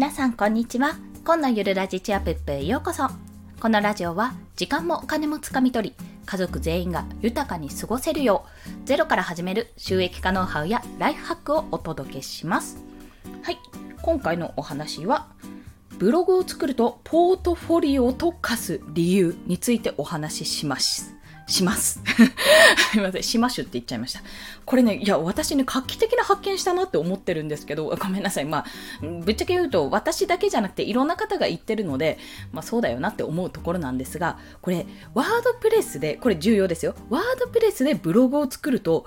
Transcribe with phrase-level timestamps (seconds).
[0.00, 0.96] 皆さんこんにちは。
[1.26, 3.06] 今のゆるラジチアップへようこそ。
[3.60, 12.82] このラジオは時間もお金もつかみ取り家族全員が豊かに過ごせるようゼロから始める収益化ノウハウやライフハックをお届けします。
[13.42, 13.58] はい。
[14.00, 15.28] 今回のお話は
[15.98, 21.14] ブログを作るとポートフォリオと化す理由についてお話しします。
[21.50, 22.00] します。
[22.92, 24.22] すいません、しましゅって言っちゃいました。
[24.64, 28.44] これね、いや、私ね、画期的な発見したなって思ってるんですけど、 ごめんなさい。
[28.44, 28.64] まあ、
[29.02, 32.18] ぶっちゃけ言うと、私だけじゃなくて、いろんな方が言ってるので、
[32.52, 36.94] まあ、そうだよなって思うところなんですが、これ、ワードプレスで、これ重要ですよ。
[37.08, 39.06] ワードプレスでブログを作ると、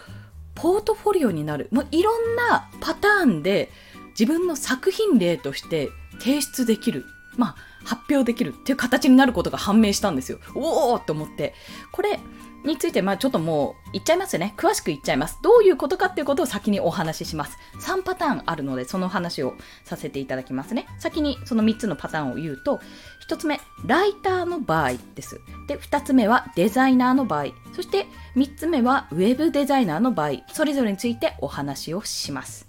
[0.55, 1.67] ポートフォリオになる。
[1.71, 3.71] もういろんなパターンで、
[4.19, 5.89] 自分の作品例として
[6.19, 7.05] 提出できる。
[7.35, 10.39] まあ、発表できるっていう形になることが判明したんですよ。
[10.55, 11.53] おおと思って。
[11.91, 12.19] これ
[12.63, 14.53] について、まあちょっともう言っちゃいますよね。
[14.57, 15.39] 詳しく言っちゃいます。
[15.41, 17.57] どういうことかっていうことを先にお話しします。
[17.81, 20.87] 3パターンあるので、その話をさせていただきますね。
[20.97, 22.79] 先にその3つのパターンを言うと、
[23.27, 25.41] 1つ目、ライターの場合です。
[25.67, 27.47] で、2つ目はデザイナーの場合。
[27.75, 30.43] そして3つ目はウェブデザイナーの場合。
[30.53, 32.67] それぞれについてお話をします。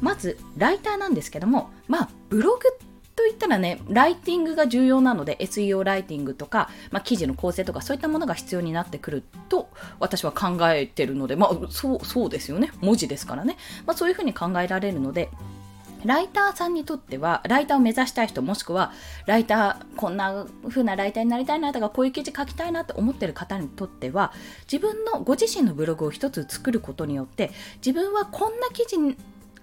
[0.00, 9.68] まず、ライターなんですけども、まあ、ブログってといったらね、ライティングが重要なので、SEO ライティングとか、まあ、記事の構成とか、そういったものが必要になってくると、
[9.98, 12.72] 私は考えてるので、まあ、そう、そうですよね。
[12.80, 13.56] 文字ですからね。
[13.86, 15.28] まあ、そういうふうに考えられるので、
[16.04, 18.92] ライターさんにとっては、ライターを目指したい人、もしくは、
[19.26, 24.32] ライター、こんな風なライターになりたいなとか、こういう記事書きたいなって思ってる方にとっては、
[24.70, 28.98] 自分のご自身のブログを一つ作ることによって、自分はこんな記事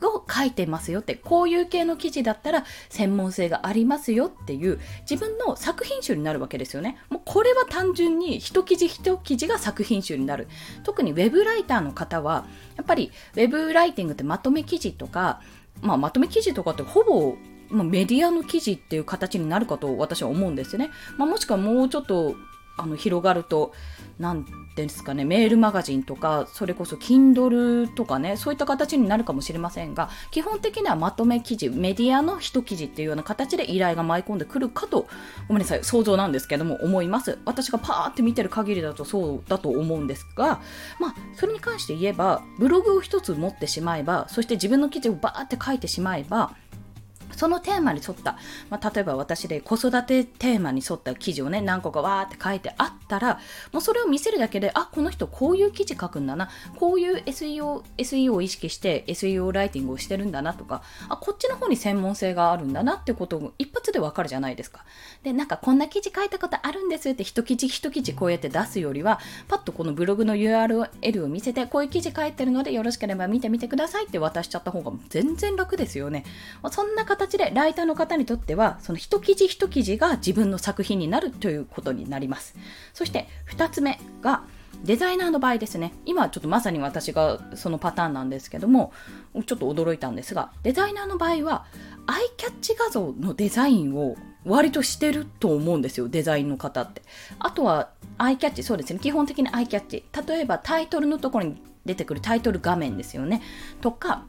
[0.08, 10.48] を書いてますよってこういう系の記事だったら専門性がありますよっていう自分の作品集になるわけですよねもうこれは単純に一記事一記事が作品集になる
[10.84, 12.46] 特にウェブライターの方は
[12.78, 15.42] やっぱりウェブライティングってまとめ記事とか、
[15.82, 17.36] まあ、まとめ記事とかってほぼ
[17.70, 20.90] まメディアの記事っていう形になるかと私は思うんですよね。
[21.18, 22.36] まあ、もしくはもうちょっと
[22.80, 23.74] あの広がると
[24.20, 24.46] 何
[24.76, 35.08] ですかねメールマガジンとかそれこそ Kindle とかねそういった形になるかもしれませんが基本的にはまとめ記事メディアの一記事っていうような形で依頼が舞い込んでくるかと
[35.48, 37.40] ごめんなさい想像なんですけども思います。
[37.46, 40.62] 私がパーって見てる限りだとそうだと思うんですが
[41.00, 46.54] まあそれに関して言えばブログを一つ持ってしまえばそして自分の記事をバーって書いてしまえば
[47.40, 48.38] そのテーマに沿った、
[48.70, 53.40] まあ、例えば私で子育てテーマに沿った記事をね、何個かわーって書いてあったら、
[53.72, 64.84] もうそれを見せるだけで、あ、この人こういう記事書くんだな、こういう SEO、SEO を意識して SEO ライティングをしてるんだなとか、あ、こっちの方に専門性があるんだなってことを一発でわかるじゃないですか。
[65.24, 76.26] で、なんかこんな記事書いたことあるんですって一記事一記事こうやって出すよりは、パッとこのブログの URL を見せて、こういう記事書いてるのでよろしければ見てみてくださいって渡しちゃった方が全然楽ですよね。
[76.72, 82.56] そんな形形でライターの方にとってはその一記事一記事が自分の作品になるということになります。
[82.94, 84.44] そして2つ目が
[84.84, 85.94] デザイナーの場合ですね。
[86.06, 88.92] 今ちょっとまさに私がそのパターンなんですけども
[89.46, 91.66] ちょっと驚いたんですがデザイナーの場合は
[92.08, 97.02] アイキャッチ画像のデザインを割としてると思うんですよデザインの方って。
[97.40, 99.00] あとはアイキャッチそうですね。
[99.00, 100.04] 基本的にアイキャッチ。
[100.28, 103.42] 例えばタイトルのところに出てくるタイトル画面ですよね。
[103.82, 104.26] とか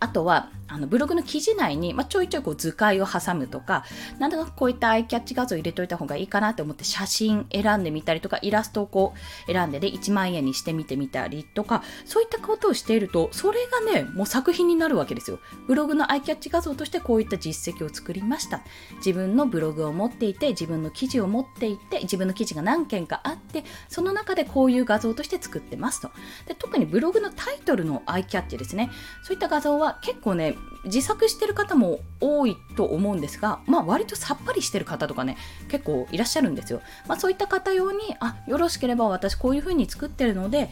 [0.00, 3.84] あとはあのブログの記事内に、まあ、ちょいちょいこう図解を挟むとか、
[4.18, 9.14] なんだかこういったアイキャッチ画像を入れといた方がいいかなと思って写真選んでみたりとか、イラストをこ
[9.48, 15.38] う選んでで1万円にしてみてみたりとか、そういったことをしていると、それがね、もう作品になるわけですよ。
[15.66, 18.60] ブログのアイキャッチ画像としてこういった実績を作りました。
[18.96, 26.10] 自分のブログを持っていて、自分の記事を持っていて、自分の記事が何件かあって、その中でこういう画像として作ってますと。
[26.46, 28.90] で特にブログのタイトルのアイキャッチですね。
[29.22, 35.36] そういった画像は結構ね、自作してる方も多いと思うんですが、まあ、割とさっぱりしてる方とかね
[35.68, 40.70] 結構いらっしゃるんですよ、まあ、そういった方用にあよろしければ私こういう風に作ってるので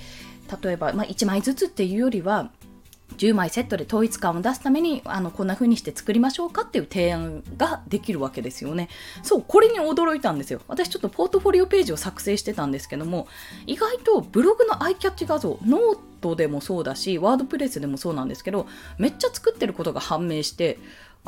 [0.62, 2.50] 例えば、まあ、1枚ずつっていうよりは
[3.16, 8.89] 10枚セットで統一感を出すためにあのこんな風にして作りましょうかっていう提案ができるわけですよね。
[9.22, 10.60] そう、これに驚いたんですよ。
[10.68, 13.27] 私ちょっとポートフォリオページを作成してたんですけども、
[13.66, 18.67] 意外とブログのアイキャッチ画像、ノートでもそうだし、 WordPress でもそうなんですけど、
[18.99, 20.78] めっちゃ作ってることが判明して、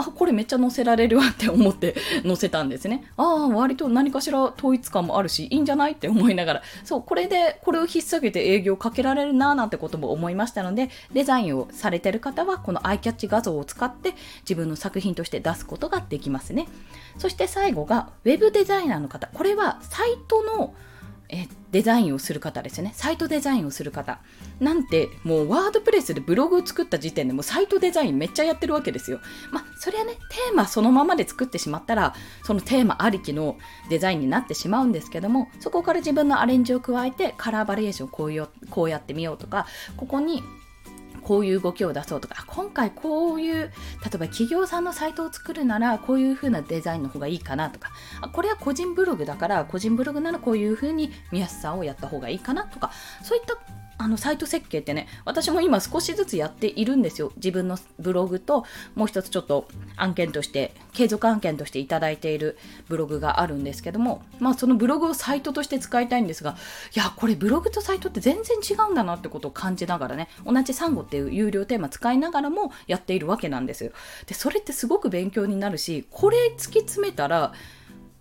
[0.01, 3.11] あこれめっちゃ載せられるわって思って 載せたんですね。
[3.17, 6.63] ああ割と何かしら統一感もあるしいいんじゃないって思いながら。
[6.85, 16.69] そうこれでこれを引っ提げて営業かけられるななんてことも思いましたのでデザインをされてる方はこのアイキャッチ画像を使って自分の作品として出すことができますね。
[17.19, 19.29] そして最後が web デザイナーの方。
[19.35, 20.75] これはサイトの
[21.31, 22.93] えデザインをする方ですね。
[22.95, 24.21] サイトデザインをする方。
[24.61, 29.21] なんて、もうワードプレスでブログを作った時点でもうサイトデザインめっちゃやってるわけですよ。
[29.53, 32.15] まあ、それはね、テーマそのままで作ってしまったら、
[32.45, 33.59] そのテーマありきの
[33.91, 39.67] デザインになってしまうんですけども、そこから自分のアレンジを加えて、カラーバリエーションをこうよこうやってみようとか、
[39.99, 40.43] ここに
[41.29, 43.71] こういう動きを出そうとか今回こういう例え
[44.01, 47.93] ば企業さんのサイトを作るならこういう風なデザインの方がいいかなとか
[48.33, 52.93] これは個人ブログだから個人ブログならこういう風に見やすさをやった方がいいかなとか
[53.23, 53.59] そういった
[53.99, 57.33] あのサイト設計ってね私も今少しずつやっているんですよ。
[57.37, 58.65] 自分のブログと
[58.95, 59.67] もう一つちょっと
[59.97, 62.57] 案件として継続案件としていただいている
[62.89, 66.57] ブログがあるんですけどもまあそのブログをサイトとして使いたいんですが
[66.95, 73.91] いやこれブログとサイトって全然違うんだなってことを感じながらね同じサンゴっていう有料テーマ使いながらもやっているわけなんですよ。
[74.27, 77.53] でそれってすごく勉強になるしこれ突き詰めたら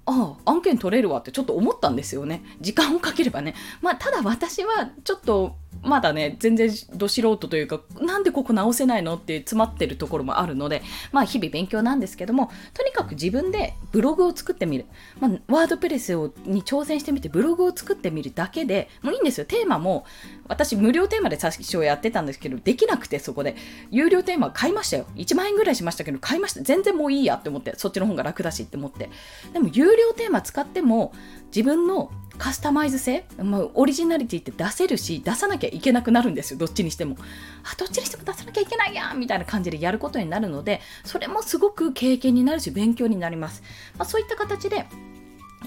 [0.09, 2.43] ああ案件取れるわってちょっと思ったんですよね。
[2.61, 3.53] 時間をかければね。
[3.81, 10.81] まあただ私はちょっとまだね、全然ど素人というか、なんでここ直せないのって詰まってるところもあるので、
[11.11, 14.85] まあ日々勉強なんですけども、とにかく自分でブログを作ってみる。
[15.19, 19.45] まあ、ワードプレスをに挑戦してみてブログを作ってみるだけでもういいんですよ。
[19.45, 20.05] テーマも、
[20.47, 23.55] 私無料テーマで最初やってたんですけど、できなくてそこで、
[23.91, 25.05] 有料テーマ買いましたよ。
[25.15, 26.61] 1万円ぐらいしましたけど、買いました。
[26.61, 29.09] 全然もういいやって思って、そっちの方が楽だしって思って。
[29.53, 31.13] でも有料テーマ使っても、
[31.47, 36.59] 自分のカスタマイズ性、まあ、オリジナリティって出せるし出さなきゃいけなくなるんですよ。
[36.59, 37.17] どっちにしても。
[37.63, 43.63] あどっちにしても出さなきゃいけないやんみたいな感じでやることになるのでそれもすごく経験になるし勉強になります、
[43.97, 44.85] まあ、そういった形で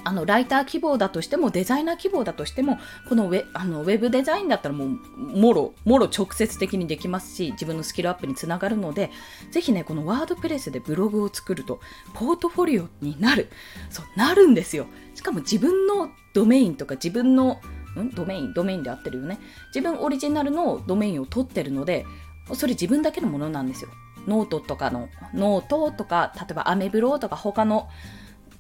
[0.05, 4.89] あのライター希望だとしてもデザイナー希望だとしてもこのウェあのウェブデザインだったらもう
[5.19, 9.11] もろもろ直接的にできますし自分のスキルアップにつながるので
[9.51, 11.81] ぜひねこのワードプレスでブログを作ると
[12.15, 13.49] ポートフォリオになる。
[13.91, 14.87] そうなるんですよ。
[15.15, 17.61] しかも自分のドメインとか自分の
[17.99, 18.11] ん？
[18.15, 18.55] ドメイン？
[18.55, 19.39] ドメインで合ってるよね。
[19.75, 22.07] 自分オリジナルのドメインを取ってるので
[22.55, 23.91] それ自分だけのものなんですよ。
[24.27, 27.89] ノートとかのノートとか例えばアメブロとか他の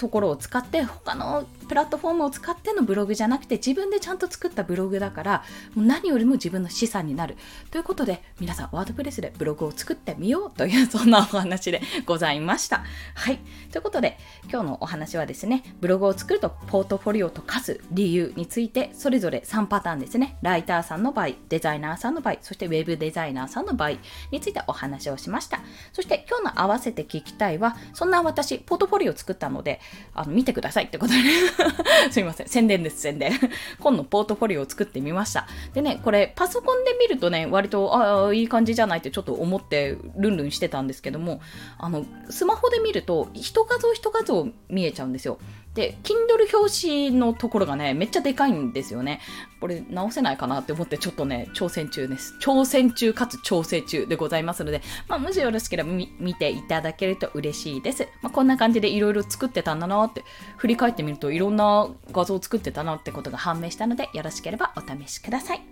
[0.01, 5.45] ところを使って他のプラットフォームを使ってのブログじゃなくて自分でちゃんと作ったブログだから
[5.75, 7.37] もう何よりも自分の資産になる。
[7.71, 12.83] ということで皆さん WordPress でブログを作ってみようというそんなお話でございました。
[13.15, 13.41] はい。
[13.71, 14.17] ということで
[14.51, 20.39] 今日のお話はですねブログを作るとポートフォリオと化す理由についてそれぞれ3パターンですね。
[20.41, 23.91] ライターさんの場合デザイナーさんの場合そしてウェブデザイナーさんの場合
[24.31, 25.61] についてお話をしました。
[25.93, 29.81] そして今日の合わせて聞きたいはそんな私ポートフォリオを作ったので
[30.15, 31.31] あの見てくださいってことで、ね
[32.11, 32.49] すいません。
[32.49, 33.33] 宣伝です、宣伝。
[33.81, 35.47] 今のポートフォリオを作ってみました。
[35.75, 41.41] でね、これパソコンで見るとね、割と、ああ、いい感じじゃないってちょっと思ってルンルンしてたんですけども、
[41.79, 45.39] あの、スマホで見ると、人画像一画像見えちゃうんですよ。
[45.75, 49.21] で、Kindle 表紙のところがね、めっちゃでかいんですよね。
[49.61, 52.35] これ直せないかなって思ってちょっとね、挑戦中です。
[52.41, 58.09] 挑戦中かつ調整中でございますので、まあ、もしよろしければ見ていただけると嬉しいです。
[58.21, 60.25] まあ、こんな感じでいろいろ作ってたんだなって、
[60.57, 65.63] 振り返ってみるといろんな画像を作ってたなってことが判明したので、よろしければお試しください。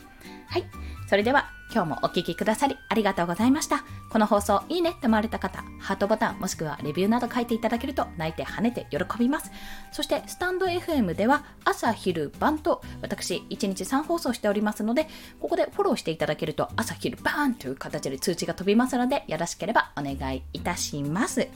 [0.46, 0.64] はい。
[1.08, 3.84] それでは今日もお聴きくださりありがとうございました。
[4.10, 9.50] この放送いいねって思われた方、ハートボタンもしくはレビューなど書いていただけると泣いて跳ねて喜びます。
[9.92, 15.08] そしてスタンド FM では朝昼晩と私1日3放送しておりますので、
[15.40, 21.48] ここでフォローしていただけると朝昼晩という形で通知が飛びますのでよろしければお願いいたします。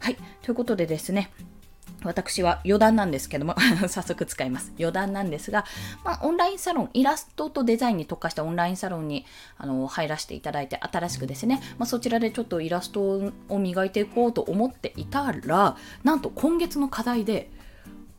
[0.00, 0.16] はい。
[0.42, 1.30] ということでですね、
[2.04, 3.54] 私は余談なんですけども
[3.88, 4.72] 早速使います。
[4.78, 5.64] 余談なんですが、
[6.04, 9.26] まあ、オンラインサロン、イラストとデザインに特化したオンラインサロンに
[9.58, 17.50] あの入らせていただいて、新しくですね、まあ、そちらでちょっとイラストを磨いていこうと思っていたら、なんと今月の課題で、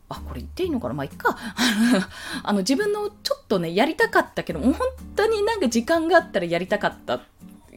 [0.10, 0.94] あ、これ言っていいのかな？
[0.94, 1.38] まあ、いっか。
[2.44, 4.76] あの、自分のちょっとね、やりたかったけど、本
[5.16, 7.22] 当になんか時間があったらやりたかった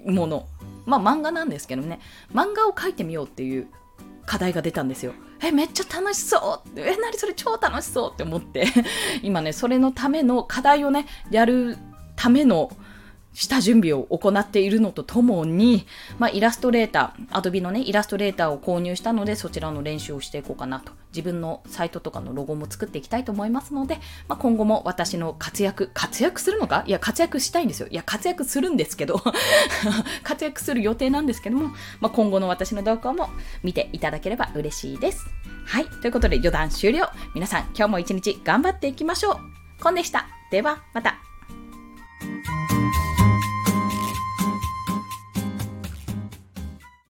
[0.04, 0.46] もの。
[0.84, 2.00] まあ、漫画なんですけどね、
[2.32, 3.68] 漫画を描いてみようっていう
[4.26, 5.14] 課題が出たんですよ。
[5.44, 8.66] え、めっちゃ楽しそうえ、なにそれ超楽しそうって思って。
[9.22, 11.76] 今ね、それのための課題をね、やる
[12.16, 12.70] ための
[13.34, 15.86] 下準備を行っているのとともに、
[16.18, 20.92] まあ、イラストレーター、アドビのね、イラストレーターを購入したので、そちらの練習をしていこうかなと。
[21.10, 23.98] 自分のサイトとかのロゴも作っていきたいと思いますので、
[24.28, 26.84] まあ、今後も私の活躍、活躍するのか？
[26.86, 27.88] いや、活躍したいんですよ。
[27.90, 29.22] いや、活躍するんですけど
[30.22, 33.30] 活躍する予定なんですけども、まあ、今後の私の動画も
[33.62, 35.26] 見ていただければ嬉しいです。
[35.66, 35.86] はい。
[35.86, 37.08] ということで、余談終了。
[37.34, 39.82] 皆さん、今日も一日頑張っていきましょう。
[39.82, 40.26] コンでした。
[40.50, 41.33] では、また。